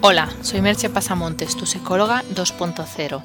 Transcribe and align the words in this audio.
Hola, 0.00 0.28
soy 0.42 0.62
Merche 0.62 0.88
Pasamontes, 0.88 1.56
tu 1.56 1.66
psicóloga 1.66 2.22
2.0. 2.32 3.20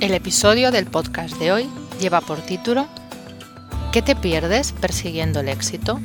El 0.00 0.14
episodio 0.14 0.70
del 0.70 0.86
podcast 0.86 1.36
de 1.36 1.52
hoy 1.52 1.68
lleva 2.00 2.22
por 2.22 2.40
título 2.40 2.86
¿Qué 3.92 4.00
te 4.00 4.16
pierdes 4.16 4.72
persiguiendo 4.72 5.40
el 5.40 5.50
éxito? 5.50 6.00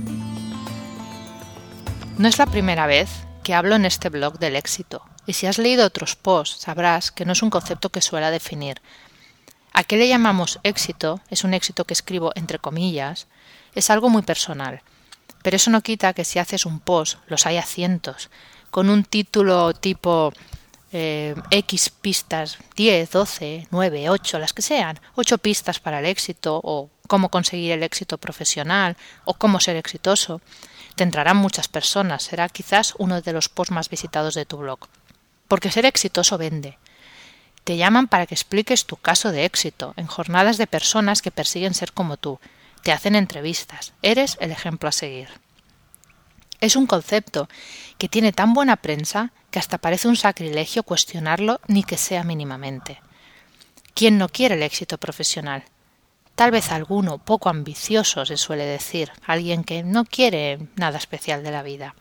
No 2.18 2.28
es 2.28 2.38
la 2.38 2.46
primera 2.46 2.86
vez 2.86 3.29
que 3.50 3.56
hablo 3.56 3.76
en 3.76 3.86
este 3.86 4.10
blog 4.10 4.38
del 4.38 4.56
éxito, 4.56 5.02
y 5.26 5.34
si 5.34 5.48
has 5.48 5.58
leído 5.58 5.84
otros 5.84 6.16
posts 6.16 6.62
sabrás 6.62 7.12
que 7.12 7.26
no 7.26 7.32
es 7.34 7.42
un 7.42 7.50
concepto 7.50 7.90
que 7.90 8.00
suela 8.00 8.30
definir. 8.30 8.80
¿A 9.74 9.84
qué 9.84 9.98
le 9.98 10.08
llamamos 10.08 10.60
éxito? 10.62 11.20
Es 11.32 11.44
un 11.44 11.56
éxito 11.56 11.84
que 11.84 11.96
escribo 11.96 12.32
entre 12.36 12.60
comillas, 12.60 13.26
es 13.74 13.90
algo 13.90 14.08
muy 14.08 14.22
personal. 14.22 14.84
Pero 15.42 15.56
eso 15.56 15.72
no 15.72 15.82
quita 15.82 16.14
que 16.14 16.26
si 16.26 16.38
haces 16.38 16.68
un 16.68 16.80
post, 16.80 17.18
los 17.26 17.48
hay 17.48 17.58
a 17.58 17.64
cientos, 17.64 18.30
con 18.70 18.88
un 18.88 19.04
título 19.04 19.74
tipo 19.74 20.32
eh, 20.92 21.36
X 21.52 21.90
pistas, 21.90 22.58
10, 22.76 23.12
12, 23.12 23.68
9, 23.70 24.10
8, 24.10 24.40
las 24.40 24.54
que 24.54 24.62
sean, 24.62 25.00
8 25.16 25.38
pistas 25.38 25.80
para 25.80 26.00
el 26.00 26.06
éxito, 26.06 26.60
o 26.64 26.90
cómo 27.08 27.30
conseguir 27.30 27.72
el 27.72 27.84
éxito 27.84 28.18
profesional, 28.18 28.98
o 29.26 29.34
cómo 29.34 29.60
ser 29.60 29.76
exitoso, 29.76 30.42
te 30.96 31.04
entrarán 31.04 31.38
muchas 31.38 31.68
personas, 31.68 32.24
será 32.24 32.50
quizás 32.50 32.94
uno 32.98 33.22
de 33.22 33.34
los 33.34 33.50
posts 33.50 33.72
más 33.72 33.90
visitados 33.90 34.34
de 34.34 34.46
tu 34.46 34.58
blog. 34.58 34.80
Porque 35.48 35.72
ser 35.72 35.86
exitoso 35.86 36.38
vende. 36.38 36.78
Te 37.64 37.78
llaman 37.78 38.08
para 38.08 38.26
que 38.26 38.36
expliques 38.36 38.86
tu 38.86 38.96
caso 38.98 39.32
de 39.32 39.46
éxito 39.46 39.94
en 39.96 40.08
jornadas 40.08 40.58
de 40.58 40.68
personas 40.68 41.22
que 41.22 41.32
persiguen 41.32 41.74
ser 41.74 41.94
como 41.94 42.18
tú. 42.18 42.40
Te 42.84 42.92
hacen 42.92 43.16
entrevistas. 43.16 43.94
Eres 44.02 44.38
el 44.40 44.52
ejemplo 44.52 44.90
a 44.90 44.92
seguir. 44.92 45.30
Es 46.62 46.76
un 46.76 46.88
concepto 46.88 47.48
que 47.98 48.10
tiene 48.10 48.34
tan 48.34 48.54
buena 48.54 48.76
prensa 48.76 49.32
que 49.52 49.60
hasta 49.60 49.78
parece 49.78 50.08
un 50.08 50.16
sacrilegio 50.16 50.84
cuestionarlo 50.84 51.60
ni 51.68 51.84
que 51.84 51.98
sea 51.98 52.24
mínimamente. 52.24 53.02
¿Quién 53.94 54.18
no 54.18 54.30
quiere 54.30 54.56
el 54.56 54.64
éxito 54.64 54.98
profesional? 54.98 55.64
Tal 56.36 56.52
vez 56.52 56.72
alguno 56.72 57.18
poco 57.18 57.50
ambicioso 57.50 58.26
se 58.26 58.38
suele 58.38 58.66
decir, 58.66 59.12
alguien 59.26 59.64
que 59.64 59.84
no 59.84 60.06
quiere 60.06 60.60
nada 60.76 60.98
especial 60.98 61.44
de 61.44 61.52
la 61.52 61.64
vida. 61.64 61.96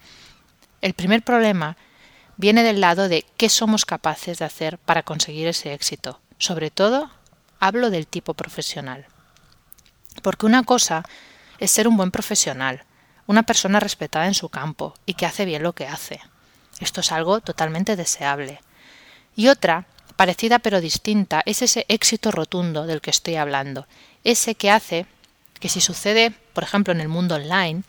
El 0.81 0.95
primer 0.95 1.23
problema 1.23 1.77
viene 2.37 2.63
del 2.63 2.81
lado 2.81 3.09
de 3.09 3.27
qué 3.37 3.49
somos 3.49 3.85
capaces 3.85 4.39
de 4.39 4.45
hacer 4.45 4.79
para 4.79 5.03
conseguir 5.03 5.49
ese 5.49 5.73
éxito. 5.73 6.21
Sobre 6.39 6.71
todo, 6.71 7.11
hablo 7.59 7.91
del 7.91 8.07
tipo 8.07 8.35
profesional. 8.35 9.07
Porque 10.23 10.47
una 10.47 10.63
cosa 10.63 11.03
es 11.59 11.73
ser 11.73 11.89
un 11.89 11.97
buen 11.97 12.13
profesional, 12.13 12.85
una 13.27 13.43
persona 13.43 13.81
respetada 13.81 14.27
en 14.27 14.35
su 14.35 14.49
campo 14.51 14.95
y 15.05 15.15
que 15.15 15.27
hace 15.27 15.47
bien 15.47 15.65
lo 15.65 15.75
que 15.75 15.89
hace. 15.89 16.21
Esto 16.81 17.01
es 17.01 17.13
algo 17.13 17.41
totalmente 17.41 17.97
deseable. 17.97 18.61
Y 19.37 19.49
otra, 19.49 19.87
parecida 20.17 20.59
pero 20.59 20.81
distinta, 20.81 21.43
es 21.47 21.63
ese 21.63 21.87
éxito 21.89 22.31
rotundo 22.31 22.87
del 22.87 23.01
que 23.01 23.11
estoy 23.11 23.37
hablando, 23.37 23.87
ese 24.25 24.55
que 24.55 24.71
hace 24.71 25.07
que 25.61 25.69
si 25.69 25.81
sucede, 25.81 26.33
por 26.53 26.65
ejemplo, 26.65 26.93
en 26.93 27.01
el 27.01 27.09
mundo 27.09 27.35
online, 27.35 27.83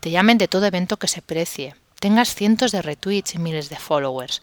te 0.00 0.10
llamen 0.10 0.38
de 0.38 0.48
todo 0.48 0.66
evento 0.66 0.96
que 0.96 1.08
se 1.08 1.22
precie, 1.22 1.74
tengas 2.00 2.34
cientos 2.34 2.72
de 2.72 2.82
retweets 2.82 3.34
y 3.34 3.38
miles 3.38 3.68
de 3.68 3.76
followers, 3.76 4.42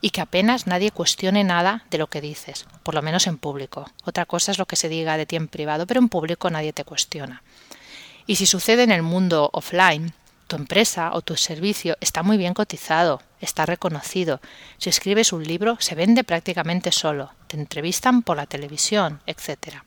y 0.00 0.10
que 0.10 0.20
apenas 0.20 0.66
nadie 0.66 0.92
cuestione 0.92 1.44
nada 1.44 1.84
de 1.90 1.98
lo 1.98 2.06
que 2.06 2.20
dices, 2.20 2.66
por 2.82 2.94
lo 2.94 3.02
menos 3.02 3.26
en 3.26 3.36
público. 3.38 3.90
Otra 4.04 4.26
cosa 4.26 4.52
es 4.52 4.58
lo 4.58 4.66
que 4.66 4.76
se 4.76 4.88
diga 4.88 5.16
de 5.16 5.26
ti 5.26 5.36
en 5.36 5.48
privado, 5.48 5.86
pero 5.86 6.00
en 6.00 6.08
público 6.08 6.50
nadie 6.50 6.72
te 6.72 6.84
cuestiona. 6.84 7.42
Y 8.26 8.36
si 8.36 8.46
sucede 8.46 8.84
en 8.84 8.92
el 8.92 9.02
mundo 9.02 9.50
offline, 9.52 10.12
tu 10.46 10.56
empresa 10.56 11.10
o 11.12 11.20
tu 11.20 11.36
servicio 11.36 11.96
está 12.00 12.22
muy 12.22 12.36
bien 12.36 12.54
cotizado, 12.54 13.22
está 13.40 13.66
reconocido. 13.66 14.40
Si 14.78 14.90
escribes 14.90 15.32
un 15.32 15.44
libro, 15.44 15.76
se 15.80 15.94
vende 15.94 16.24
prácticamente 16.24 16.92
solo, 16.92 17.32
te 17.46 17.56
entrevistan 17.56 18.22
por 18.22 18.36
la 18.36 18.46
televisión, 18.46 19.20
etc. 19.26 19.82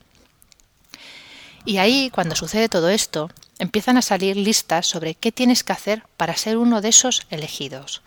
Y 1.66 1.78
ahí, 1.78 2.10
cuando 2.10 2.36
sucede 2.36 2.70
todo 2.70 2.90
esto, 2.90 3.30
empiezan 3.60 3.98
a 3.98 4.02
salir 4.02 4.36
listas 4.36 4.88
sobre 4.88 5.16
qué 5.16 5.32
tienes 5.32 5.64
que 5.64 5.74
hacer 5.74 6.04
para 6.18 6.36
ser 6.36 6.58
uno 6.58 6.82
de 6.82 6.90
esos 6.90 7.26
elegidos, 7.30 8.02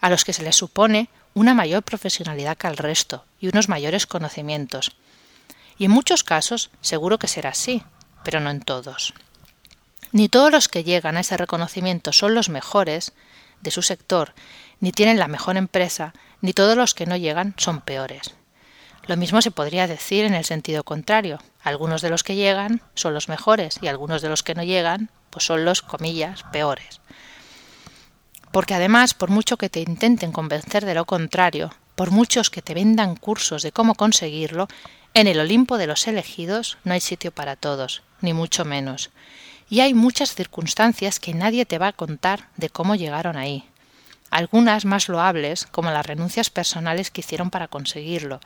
a 0.00 0.10
los 0.10 0.24
que 0.24 0.32
se 0.32 0.42
les 0.42 0.56
supone 0.56 1.08
una 1.34 1.54
mayor 1.54 1.82
profesionalidad 1.82 2.56
que 2.56 2.66
al 2.66 2.76
resto 2.76 3.24
y 3.40 3.48
unos 3.48 3.68
mayores 3.68 4.06
conocimientos. 4.06 4.96
Y 5.78 5.84
en 5.84 5.92
muchos 5.92 6.24
casos 6.24 6.70
seguro 6.80 7.18
que 7.18 7.28
será 7.28 7.50
así, 7.50 7.84
pero 8.24 8.40
no 8.40 8.50
en 8.50 8.60
todos. 8.60 9.14
Ni 10.10 10.28
todos 10.28 10.50
los 10.50 10.68
que 10.68 10.84
llegan 10.84 11.16
a 11.16 11.20
ese 11.20 11.36
reconocimiento 11.36 12.12
son 12.12 12.34
los 12.34 12.48
mejores 12.48 13.12
de 13.60 13.70
su 13.70 13.82
sector, 13.82 14.34
ni 14.80 14.92
tienen 14.92 15.18
la 15.18 15.28
mejor 15.28 15.56
empresa, 15.56 16.14
ni 16.40 16.52
todos 16.52 16.76
los 16.76 16.94
que 16.94 17.06
no 17.06 17.16
llegan 17.16 17.54
son 17.56 17.80
peores. 17.80 18.34
Lo 19.06 19.16
mismo 19.16 19.40
se 19.40 19.50
podría 19.50 19.86
decir 19.86 20.26
en 20.26 20.34
el 20.34 20.44
sentido 20.44 20.84
contrario. 20.84 21.38
Algunos 21.62 22.02
de 22.02 22.10
los 22.10 22.22
que 22.22 22.36
llegan 22.36 22.82
son 22.94 23.14
los 23.14 23.28
mejores 23.28 23.78
y 23.80 23.88
algunos 23.88 24.20
de 24.20 24.28
los 24.28 24.42
que 24.42 24.54
no 24.54 24.62
llegan 24.62 25.10
pues 25.30 25.44
son 25.44 25.64
los, 25.64 25.82
comillas, 25.82 26.42
peores. 26.52 27.00
Porque 28.52 28.74
además, 28.74 29.14
por 29.14 29.30
mucho 29.30 29.56
que 29.56 29.68
te 29.68 29.80
intenten 29.80 30.32
convencer 30.32 30.84
de 30.84 30.94
lo 30.94 31.04
contrario, 31.04 31.74
por 31.94 32.10
muchos 32.10 32.50
que 32.50 32.62
te 32.62 32.74
vendan 32.74 33.16
cursos 33.16 33.62
de 33.62 33.72
cómo 33.72 33.94
conseguirlo, 33.94 34.68
en 35.14 35.26
el 35.26 35.40
Olimpo 35.40 35.78
de 35.78 35.86
los 35.86 36.06
elegidos 36.06 36.78
no 36.84 36.92
hay 36.92 37.00
sitio 37.00 37.32
para 37.32 37.56
todos, 37.56 38.02
ni 38.20 38.34
mucho 38.34 38.64
menos. 38.64 39.10
Y 39.70 39.80
hay 39.80 39.94
muchas 39.94 40.34
circunstancias 40.34 41.20
que 41.20 41.34
nadie 41.34 41.66
te 41.66 41.78
va 41.78 41.88
a 41.88 41.92
contar 41.92 42.48
de 42.56 42.70
cómo 42.70 42.94
llegaron 42.94 43.36
ahí. 43.36 43.68
Algunas 44.30 44.84
más 44.84 45.08
loables, 45.08 45.66
como 45.66 45.90
las 45.90 46.06
renuncias 46.06 46.50
personales 46.50 47.10
que 47.10 47.20
hicieron 47.20 47.50
para 47.50 47.68
conseguirlo, 47.68 48.40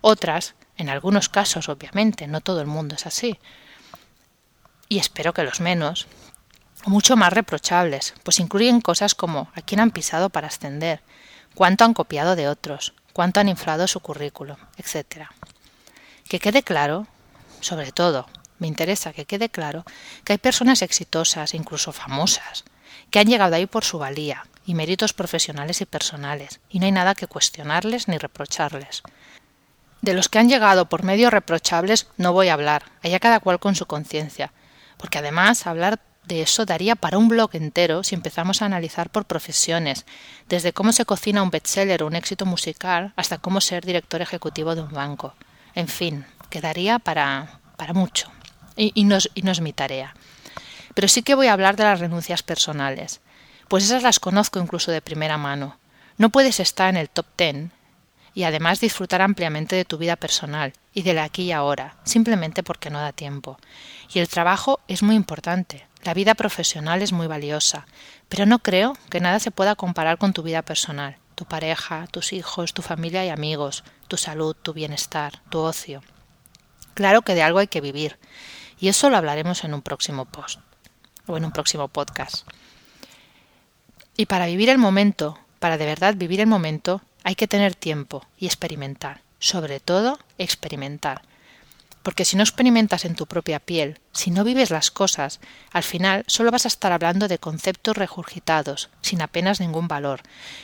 otras, 0.00 0.54
en 0.76 0.88
algunos 0.88 1.28
casos, 1.28 1.68
obviamente, 1.68 2.26
no 2.26 2.40
todo 2.40 2.60
el 2.60 2.66
mundo 2.66 2.94
es 2.94 3.06
así. 3.06 3.38
Y 4.88 4.98
espero 4.98 5.34
que 5.34 5.42
los 5.42 5.60
menos, 5.60 6.06
mucho 6.84 7.16
más 7.16 7.32
reprochables, 7.32 8.14
pues 8.22 8.38
incluyen 8.38 8.80
cosas 8.80 9.14
como 9.14 9.50
a 9.54 9.62
quién 9.62 9.80
han 9.80 9.90
pisado 9.90 10.30
para 10.30 10.46
ascender, 10.48 11.00
cuánto 11.54 11.84
han 11.84 11.94
copiado 11.94 12.36
de 12.36 12.48
otros, 12.48 12.94
cuánto 13.12 13.40
han 13.40 13.48
inflado 13.48 13.88
su 13.88 14.00
currículum, 14.00 14.56
etc. 14.76 15.28
Que 16.28 16.38
quede 16.38 16.62
claro, 16.62 17.06
sobre 17.60 17.92
todo, 17.92 18.26
me 18.58 18.66
interesa 18.66 19.12
que 19.12 19.24
quede 19.24 19.48
claro 19.48 19.84
que 20.24 20.32
hay 20.32 20.38
personas 20.38 20.82
exitosas, 20.82 21.54
incluso 21.54 21.92
famosas, 21.92 22.64
que 23.10 23.18
han 23.18 23.26
llegado 23.26 23.54
ahí 23.54 23.66
por 23.66 23.84
su 23.84 23.98
valía 23.98 24.46
y 24.64 24.74
méritos 24.74 25.12
profesionales 25.12 25.80
y 25.80 25.86
personales, 25.86 26.60
y 26.68 26.80
no 26.80 26.86
hay 26.86 26.92
nada 26.92 27.14
que 27.14 27.26
cuestionarles 27.26 28.08
ni 28.08 28.18
reprocharles. 28.18 29.02
De 30.02 30.14
los 30.14 30.28
que 30.28 30.38
han 30.38 30.48
llegado 30.48 30.88
por 30.88 31.04
medios 31.04 31.32
reprochables 31.32 32.08
no 32.16 32.32
voy 32.32 32.48
a 32.48 32.54
hablar, 32.54 32.84
allá 33.02 33.18
cada 33.20 33.40
cual 33.40 33.58
con 33.58 33.74
su 33.74 33.86
conciencia, 33.86 34.52
porque 34.96 35.18
además 35.18 35.66
hablar 35.66 36.00
de 36.26 36.42
eso 36.42 36.66
daría 36.66 36.96
para 36.96 37.18
un 37.18 37.28
blog 37.28 37.50
entero 37.54 38.02
si 38.02 38.14
empezamos 38.14 38.60
a 38.60 38.66
analizar 38.66 39.10
por 39.10 39.26
profesiones, 39.26 40.04
desde 40.48 40.72
cómo 40.72 40.92
se 40.92 41.04
cocina 41.04 41.42
un 41.42 41.50
bestseller 41.50 42.02
o 42.02 42.06
un 42.06 42.16
éxito 42.16 42.46
musical 42.46 43.12
hasta 43.16 43.38
cómo 43.38 43.60
ser 43.60 43.86
director 43.86 44.20
ejecutivo 44.20 44.74
de 44.74 44.82
un 44.82 44.90
banco. 44.90 45.34
En 45.74 45.88
fin, 45.88 46.26
quedaría 46.50 46.98
para, 46.98 47.60
para 47.76 47.92
mucho. 47.92 48.30
Y, 48.76 48.92
y, 48.94 49.04
no, 49.04 49.16
es 49.16 49.60
mi 49.60 49.72
tarea. 49.72 50.14
Pero 50.94 51.08
sí 51.08 51.22
que 51.22 51.34
voy 51.34 51.46
a 51.46 51.52
hablar 51.52 51.76
de 51.76 51.84
las 51.84 52.00
renuncias 52.00 52.42
personales, 52.42 53.20
pues 53.68 53.84
esas 53.84 54.02
las 54.02 54.20
conozco 54.20 54.60
incluso 54.60 54.92
de 54.92 55.02
primera 55.02 55.38
mano. 55.38 55.78
No 56.18 56.30
puedes 56.30 56.60
estar 56.60 56.88
en 56.88 56.96
el 56.96 57.10
top 57.10 57.26
ten 57.36 57.72
y 58.34 58.44
además 58.44 58.80
disfrutar 58.80 59.22
ampliamente 59.22 59.76
de 59.76 59.84
tu 59.84 59.98
vida 59.98 60.16
personal 60.16 60.74
y 60.92 61.02
de 61.02 61.14
la 61.14 61.24
aquí 61.24 61.44
y 61.44 61.52
ahora, 61.52 61.96
simplemente 62.04 62.62
porque 62.62 62.90
no 62.90 63.00
da 63.00 63.12
tiempo. 63.12 63.58
Y 64.12 64.18
el 64.18 64.28
trabajo 64.28 64.80
es 64.88 65.02
muy 65.02 65.16
importante, 65.16 65.86
la 66.04 66.14
vida 66.14 66.34
profesional 66.34 67.02
es 67.02 67.12
muy 67.12 67.26
valiosa, 67.26 67.86
pero 68.28 68.46
no 68.46 68.60
creo 68.60 68.96
que 69.10 69.20
nada 69.20 69.40
se 69.40 69.50
pueda 69.50 69.74
comparar 69.74 70.18
con 70.18 70.32
tu 70.32 70.42
vida 70.42 70.62
personal, 70.62 71.16
tu 71.34 71.46
pareja, 71.46 72.06
tus 72.10 72.32
hijos, 72.32 72.74
tu 72.74 72.82
familia 72.82 73.24
y 73.24 73.28
amigos, 73.28 73.84
tu 74.06 74.16
salud, 74.16 74.54
tu 74.54 74.72
bienestar, 74.72 75.42
tu 75.50 75.58
ocio. 75.58 76.02
Claro 76.94 77.22
que 77.22 77.34
de 77.34 77.42
algo 77.42 77.58
hay 77.58 77.66
que 77.66 77.80
vivir, 77.80 78.18
y 78.78 78.88
eso 78.88 79.10
lo 79.10 79.16
hablaremos 79.16 79.64
en 79.64 79.74
un 79.74 79.82
próximo 79.82 80.24
post 80.24 80.60
o 81.26 81.36
en 81.36 81.44
un 81.44 81.52
próximo 81.52 81.88
podcast. 81.88 82.46
Y 84.16 84.26
para 84.26 84.46
vivir 84.46 84.68
el 84.68 84.78
momento, 84.78 85.38
para 85.58 85.76
de 85.78 85.86
verdad 85.86 86.14
vivir 86.14 86.40
el 86.40 86.46
momento, 86.46 87.02
hay 87.24 87.34
que 87.34 87.48
tener 87.48 87.74
tiempo 87.74 88.24
y 88.38 88.46
experimentar, 88.46 89.20
sobre 89.38 89.80
todo 89.80 90.18
experimentar. 90.38 91.22
porque 92.06 92.24
si 92.24 92.36
no 92.36 92.44
experimentas 92.44 93.04
en 93.04 93.16
tu 93.16 93.26
propia 93.26 93.58
piel, 93.58 93.98
si 94.12 94.30
no 94.30 94.44
vives 94.44 94.70
las 94.70 94.92
cosas, 94.92 95.40
al 95.72 95.82
final 95.82 96.22
solo 96.28 96.52
vas 96.52 96.64
a 96.64 96.68
estar 96.68 96.92
hablando 96.92 97.26
de 97.26 97.40
conceptos 97.40 97.96
regurgitados, 97.96 98.90
sin 99.00 99.22
apenas 99.22 99.58
ningún 99.58 99.88
valor, 99.88 100.20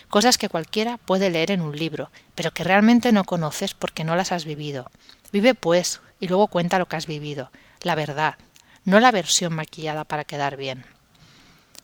cosas 0.08 0.38
que 0.38 0.48
cualquiera 0.48 0.98
puede 0.98 1.30
leer 1.30 1.50
en 1.50 1.60
un 1.60 1.76
libro, 1.76 2.12
pero 2.36 2.52
que 2.52 2.62
realmente 2.62 3.10
no 3.10 3.24
conoces 3.24 3.74
porque 3.74 4.04
no 4.04 4.14
las 4.14 4.30
has 4.30 4.44
vivido. 4.44 4.88
Vive 5.32 5.54
pues, 5.54 6.00
y 6.20 6.28
luego 6.28 6.46
cuenta 6.46 6.78
lo 6.78 6.86
que 6.86 6.94
has 6.94 7.08
vivido, 7.08 7.50
la 7.82 7.94
verdad, 7.94 8.36
no 8.84 9.00
la 9.00 9.10
versión 9.10 9.54
maquillada 9.54 10.04
para 10.04 10.24
quedar 10.24 10.56
bien. 10.56 10.84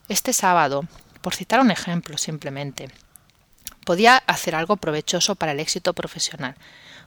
Este 0.07 0.33
sábado, 0.33 0.85
por 1.21 1.35
citar 1.35 1.59
un 1.59 1.71
ejemplo 1.71 2.17
simplemente, 2.17 2.89
podía 3.85 4.17
hacer 4.27 4.55
algo 4.55 4.77
provechoso 4.77 5.35
para 5.35 5.51
el 5.51 5.59
éxito 5.59 5.93
profesional, 5.93 6.55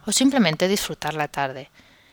o 0.06 0.12
simplemente 0.12 0.69
disfrutar 0.69 1.15
la 1.15 1.29
tarde 1.29 1.71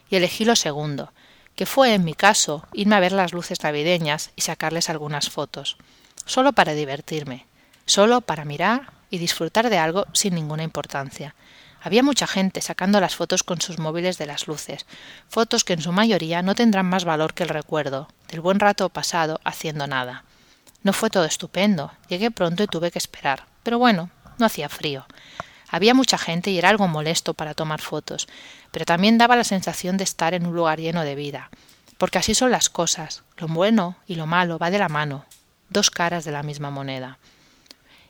y 0.10 0.16
elegí 0.16 0.46
lo 0.46 0.56
segundo, 0.56 1.12
que 1.56 1.66
fue, 1.66 1.94
en 1.94 2.04
mi 2.04 2.14
caso, 2.14 2.66
irme 2.74 2.96
a 2.96 3.00
ver 3.00 3.12
las 3.12 3.34
luces 3.34 3.64
navideñas 3.64 4.32
y 4.36 4.42
sacarles 4.42 4.90
algunas 4.90 5.30
fotos, 5.30 5.78
solo 6.26 6.54
para 6.54 6.74
divertirme, 6.74 7.46
solo 7.86 8.22
para 8.22 8.46
mirar 8.46 8.94
y 9.10 9.18
disfrutar 9.18 9.70
de 9.70 9.78
algo 9.78 10.06
sin 10.14 10.36
ninguna 10.36 10.64
importancia. 10.64 11.36
Había 11.82 12.04
mucha 12.04 12.28
gente 12.28 12.62
sacando 12.62 13.00
las 13.00 13.16
fotos 13.16 13.44
con 13.44 13.62
sus 13.62 13.80
móviles 13.80 14.18
de 14.18 14.26
las 14.26 14.48
luces, 14.48 14.86
fotos 15.30 15.64
que 15.64 15.74
en 15.74 15.82
su 15.82 15.92
mayoría 15.92 16.42
no 16.42 16.56
tendrán 16.56 16.88
más 16.88 17.06
valor 17.06 17.34
que 17.34 17.44
el 17.44 17.50
recuerdo 17.50 18.10
del 18.28 18.42
buen 18.42 18.60
rato 18.60 18.90
pasado 18.90 19.40
haciendo 19.44 19.88
nada. 19.88 20.24
No 20.84 20.94
fue 20.94 21.10
todo 21.10 21.26
estupendo, 21.26 21.92
llegué 22.08 22.32
pronto 22.32 22.64
y 22.64 22.68
tuve 22.68 22.92
que 22.92 23.00
esperar, 23.00 23.46
pero 23.64 23.80
bueno, 23.80 24.10
no 24.38 24.46
hacía 24.46 24.70
frío. 24.70 25.06
Había 25.70 25.94
mucha 25.94 26.18
gente 26.18 26.52
y 26.52 26.58
era 26.58 26.70
algo 26.70 26.88
molesto 26.88 27.34
para 27.34 27.54
tomar 27.54 27.82
fotos, 27.82 28.28
pero 28.72 28.86
también 28.86 29.18
daba 29.18 29.36
la 29.36 29.44
sensación 29.44 29.98
de 29.98 30.04
estar 30.04 30.34
en 30.34 30.48
un 30.48 30.56
lugar 30.56 30.80
lleno 30.80 31.04
de 31.04 31.16
vida. 31.16 31.50
Porque 31.98 32.18
así 32.18 32.34
son 32.34 32.52
las 32.52 32.70
cosas, 32.70 33.24
lo 33.38 33.48
bueno 33.48 33.98
y 34.08 34.16
lo 34.16 34.26
malo 34.26 34.58
va 34.58 34.72
de 34.72 34.80
la 34.80 34.90
mano, 34.90 35.26
dos 35.70 35.92
caras 35.92 36.26
de 36.26 36.32
la 36.32 36.44
misma 36.44 36.72
moneda. 36.72 37.20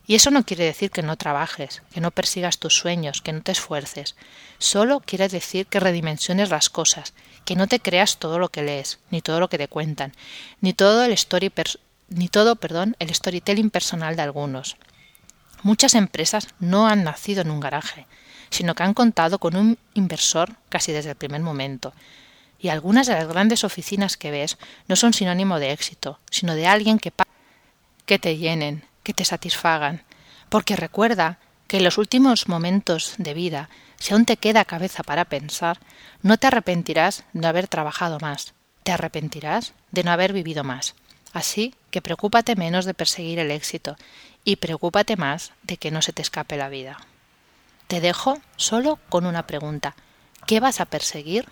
Y 0.10 0.16
eso 0.16 0.32
no 0.32 0.44
quiere 0.44 0.66
decir 0.66 0.90
que 0.90 1.04
no 1.04 1.18
trabajes, 1.18 1.84
que 1.94 2.02
no 2.02 2.10
persigas 2.10 2.58
tus 2.58 2.76
sueños, 2.76 3.22
que 3.22 3.32
no 3.32 3.44
te 3.44 3.52
esfuerces. 3.52 4.16
Solo 4.58 5.02
quiere 5.02 5.28
decir 5.28 5.68
que 5.68 5.80
redimensiones 5.80 6.50
las 6.50 6.72
cosas, 6.72 7.14
que 7.46 7.56
no 7.56 7.68
te 7.68 7.80
creas 7.80 8.18
todo 8.18 8.40
lo 8.40 8.50
que 8.50 8.64
lees, 8.64 8.98
ni 9.12 9.22
todo 9.22 9.40
lo 9.40 9.50
que 9.50 9.60
te 9.60 9.68
cuentan, 9.68 10.14
ni 10.62 10.74
todo 10.74 11.04
el 11.04 11.12
story 11.12 11.54
ni 12.08 12.28
todo, 12.28 12.56
perdón, 12.56 12.96
el 12.98 13.14
storytelling 13.14 13.70
personal 13.70 14.16
de 14.16 14.24
algunos. 14.24 14.78
Muchas 15.62 15.94
empresas 15.94 16.48
no 16.60 16.88
han 16.88 17.04
nacido 17.04 17.44
en 17.44 17.52
un 17.52 17.60
garaje, 17.60 18.08
sino 18.50 18.74
que 18.74 18.82
han 18.82 18.96
contado 18.96 19.38
con 19.38 19.56
un 19.56 19.78
inversor 19.94 20.56
casi 20.70 20.92
desde 20.92 21.12
el 21.12 21.18
primer 21.18 21.42
momento. 21.42 21.94
Y 22.58 22.70
algunas 22.70 23.06
de 23.06 23.14
las 23.14 23.28
grandes 23.28 23.64
oficinas 23.64 24.18
que 24.18 24.32
ves 24.32 24.58
no 24.88 24.96
son 24.96 25.14
sinónimo 25.14 25.60
de 25.60 25.72
éxito, 25.72 26.18
sino 26.32 26.56
de 26.56 26.66
alguien 26.66 26.98
que 26.98 27.14
que 28.08 28.18
te 28.18 28.38
llenen, 28.38 28.89
que 29.04 29.14
te 29.14 29.26
satisfagan. 29.26 30.04
Porque 30.50 30.76
recuerda 30.76 31.40
que 31.68 31.78
en 31.78 31.84
los 31.84 31.98
últimos 31.98 32.48
momentos 32.48 33.14
de 33.18 33.34
vida, 33.34 33.70
si 33.98 34.14
aún 34.14 34.26
te 34.26 34.38
queda 34.38 34.66
cabeza 34.66 35.04
para 35.04 35.26
pensar, 35.26 35.80
no 36.22 36.38
te 36.38 36.48
arrepentirás 36.48 37.24
de 37.34 37.42
no 37.42 37.48
haber 37.48 37.68
trabajado 37.68 38.18
más, 38.20 38.54
te 38.84 38.92
arrepentirás 38.92 39.74
de 39.92 40.04
no 40.04 40.12
haber 40.12 40.34
vivido 40.34 40.64
más. 40.64 40.96
Así 41.32 41.76
que 41.92 42.02
preocúpate 42.02 42.56
menos 42.56 42.86
de 42.86 42.94
perseguir 42.94 43.40
el 43.40 43.52
éxito 43.52 43.96
y 44.44 44.56
preocúpate 44.56 45.16
más 45.16 45.52
de 45.64 45.78
que 45.78 45.92
no 45.92 46.02
se 46.02 46.14
te 46.14 46.22
escape 46.22 46.58
la 46.58 46.70
vida. 46.70 46.98
Te 47.88 48.02
dejo 48.02 48.40
solo 48.56 49.00
con 49.10 49.26
una 49.26 49.46
pregunta. 49.46 49.96
¿Qué 50.48 50.60
vas 50.60 50.80
a 50.80 50.86
perseguir? 50.86 51.48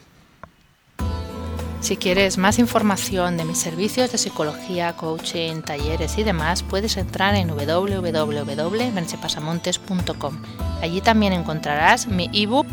Si 1.79 1.97
quieres 1.97 2.37
más 2.37 2.59
información 2.59 3.37
de 3.37 3.45
mis 3.45 3.59
servicios 3.59 4.11
de 4.11 4.17
psicología, 4.17 4.91
coaching, 4.93 5.61
talleres 5.61 6.17
y 6.17 6.23
demás, 6.23 6.63
puedes 6.63 6.97
entrar 6.97 7.35
en 7.35 7.49
www.mercepasamontes.com. 7.49 10.41
Allí 10.81 11.01
también 11.01 11.33
encontrarás 11.33 12.07
mi 12.07 12.31
ebook 12.33 12.65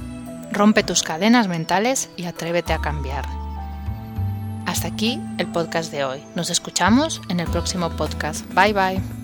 Rompe 0.55 0.85
tus 0.85 1.03
cadenas 1.03 1.49
mentales 1.49 2.11
y 2.17 2.27
atrévete 2.27 2.73
a 2.73 2.79
cambiar. 2.79 3.27
Hasta 4.67 4.87
aquí 4.87 5.21
el 5.39 5.49
podcast 5.49 5.91
de 5.91 6.05
hoy. 6.05 6.23
Nos 6.37 6.49
escuchamos 6.49 7.21
en 7.29 7.41
el 7.41 7.49
próximo 7.49 7.91
podcast. 7.91 8.47
Bye 8.55 8.73
bye. 8.73 9.24